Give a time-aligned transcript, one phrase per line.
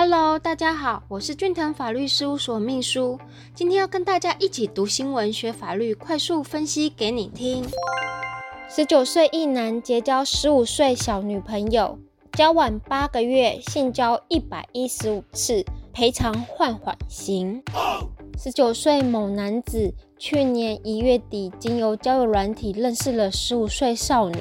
[0.00, 3.18] Hello，大家好，我是俊腾法律事务所秘书，
[3.52, 7.64] 今天要跟大家一起读新闻、学法律，快速分析给你听。
[8.68, 11.98] 十九岁一男结交十五岁小女朋友，
[12.30, 17.60] 交往八个月，性交一百一十五次，赔偿换缓刑。
[18.38, 24.38] 十九岁某男子去年一月底，经由交友软体认识了十五岁少女。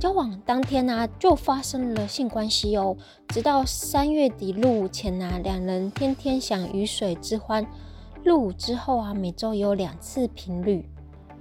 [0.00, 2.96] 交往当天呢，就发生了性关系哦。
[3.28, 7.66] 直到三月底入伍前呢，两人天天享鱼水之欢。
[8.22, 10.88] 入伍之后啊，每周有两次频率。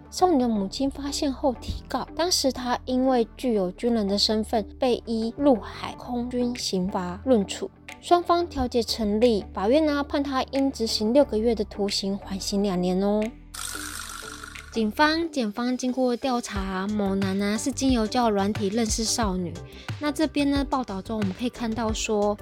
[0.09, 7.69] 少女的母亲发现后提告，当时她因为具有军人的身份，被依陆海空军刑罚论处。
[7.99, 13.23] 双方调解成立，法院呢判她应执行六个月的徒刑，缓刑两年哦。
[14.73, 19.53] 警方、检方经过调查，某男呢是经由交软体认识少女。
[19.99, 22.35] 那这边呢报道中，我们可以看到说，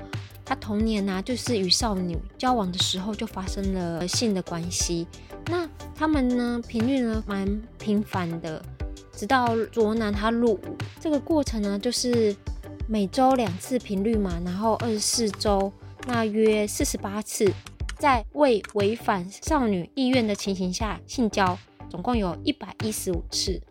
[0.45, 5.05] 他童年呢就是与少女交往的时候就发生了性的关系。
[5.47, 8.63] 那他们呢频率呢蛮频繁的，
[9.11, 12.33] 直到卓男他入伍，这个过程呢就是
[12.87, 15.69] 每周两次频率嘛，然后二十四周，
[16.07, 17.51] 那约四十八次，
[17.99, 21.59] 在未违反少女意愿的情形下性交。
[21.91, 23.61] 总共有一百一十五次。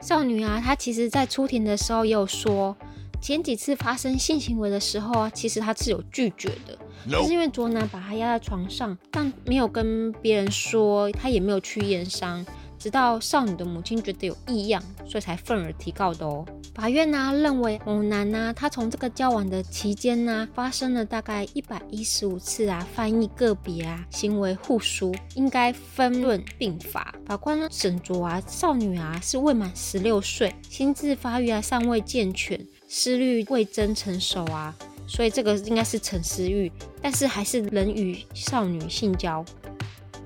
[0.00, 2.76] 少女啊，她其实在出庭的时候也有说，
[3.20, 6.78] 前几次发生性行为的时候啊，其实她是有拒绝的，
[7.10, 12.46] 就是因为卓男把她压在床上，但没有跟别人说，她也没有去验伤。
[12.88, 16.42] 直到少女的母亲觉得有异样，所以才愤而提告的哦。
[16.74, 27.14] 法院呢认为某男呢，他从这个交往的期间呢，发生了大概一百一十五次啊，翻译个别啊，行为互疏，应该分论并罚。
[27.26, 34.74] 法官呢审酌啊，少女啊是未满十六岁，心智发育啊尚未健全，思虑未真成熟啊，
[35.06, 36.72] 所以这个应该是陈思玉，
[37.02, 39.44] 但是还是能与少女性交。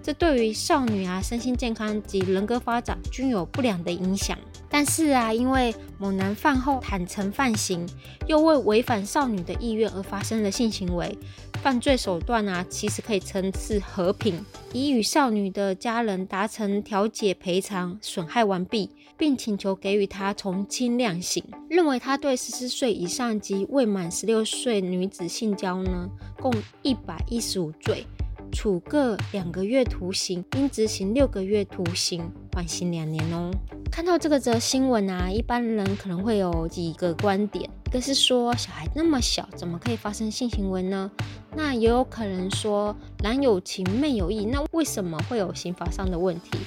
[0.03, 4.37] 这对于少女啊身心健康及人格发展均有不良的影响。
[4.69, 7.87] 但是啊，因为某男饭后坦诚犯行，
[8.27, 11.17] 又为违反少女的意愿而发生了性行为，
[11.63, 14.43] 犯罪手段啊其实可以称是和平，
[14.73, 26.09] 已与少女的家人达成调解赔偿损害完毕，并请求给予他从轻量刑，认为他对十四岁以上及未满十六岁女子性交呢，
[26.41, 28.07] 共一百一十五罪。
[28.53, 33.51] 处各两个月徒刑，应执行六个月徒刑，缓刑两年哦。
[33.91, 41.11] 看到这个则新闻啊，一般人可能会有几个观点：一个是说小孩那么小，怎么可以发生性行为呢？
[41.57, 46.59] 那也有可能说男有情，妹有意，那为什么会有刑法上的问题？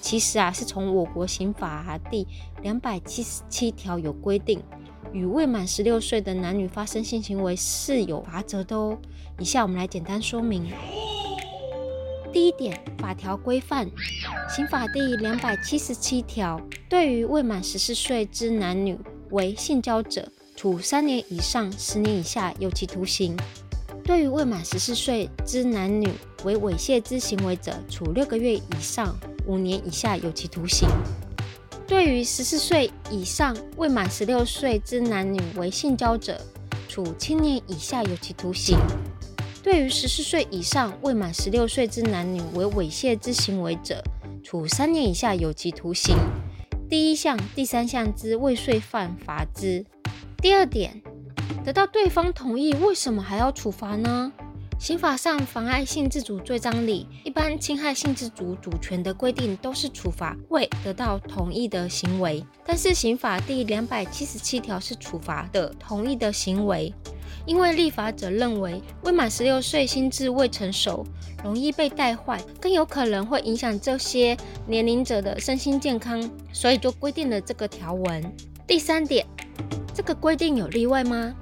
[0.00, 2.26] 其实啊，是从我国刑法第
[2.62, 4.62] 两百七十七条有规定，
[5.12, 8.96] 与未满十六岁的男女发生性行为是有罚则的哦。
[9.40, 10.70] 以下我们来简单说明。
[12.30, 13.90] 第一点，法条规范，
[14.54, 18.98] 刑法第两百七十七条，对于未满十四岁之男女
[19.30, 23.34] 为性交者，处三年以上十年以下有期徒刑；
[24.04, 26.10] 对于未满十四岁之男女
[26.44, 29.16] 为猥亵之行为者，处六个月以上
[29.46, 30.86] 五年以下有期徒刑；
[31.86, 36.38] 对于十四岁以上未满十六岁之男女为性交者，
[36.88, 38.76] 处七年以下有期徒刑。
[39.70, 44.02] 对于十四岁以上未满十六岁之男女为猥亵之行为者，
[44.42, 46.16] 处三年以下有期徒刑。
[46.88, 49.84] 第一项、第三项之未遂犯罚之。
[50.38, 51.02] 第二点，
[51.66, 54.32] 得到对方同意，为什么还要处罚呢？
[54.80, 66.90] 刑法上妨碍性自主罪章里，一般侵害性自主主权的规定都是处罚未得到同意的行为，但是刑法第两百七十七条是处罚的同意的行为。
[67.48, 71.02] 因为立法者认为未满十六岁心智未成熟，
[71.42, 74.36] 容易被带坏，更有可能会影响这些
[74.66, 78.22] 年龄者的身心健康，所以就规定了这个条文。
[78.66, 79.26] 第三点，
[79.94, 81.34] 这个规定有例外吗？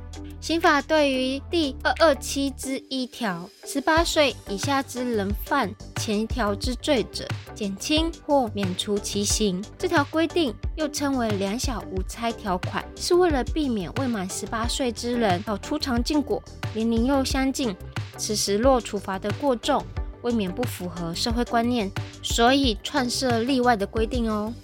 [0.47, 9.61] 刑法对于第二二七之一条，十八岁以下之人犯前条之罪者，减轻或免除其刑。
[9.77, 16.41] 这条规定又称为两小无猜条款，是为了避免未满十八岁之人要出尝禁果，
[16.73, 17.75] 年龄又相近，
[18.17, 19.85] 此时若处罚的过重，
[20.23, 21.91] 未免不符合社会观念，
[22.23, 24.55] 所以创设例外的规定哦。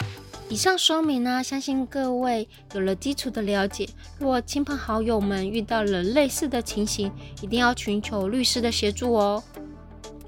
[0.53, 3.89] 以上说明呢，相信各位有了基础的了解。
[4.19, 7.11] 若亲朋好友们遇到了类似的情形，
[7.41, 9.41] 一定要寻求律师的协助哦。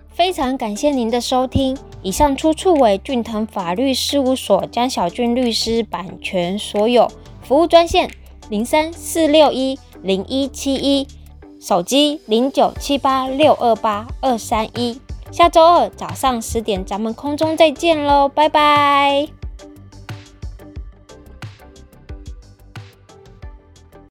[0.09, 7.07] 非常感谢您的收听，以上出处为俊腾法律事务所江小俊律师版权所有，
[7.43, 8.09] 服务专线
[8.49, 11.07] 零三四六一零一七一。
[11.61, 14.99] 手机零九七八六二八二三一。
[15.31, 19.44] 下周二早上十点，咱们空中再见喽，拜拜。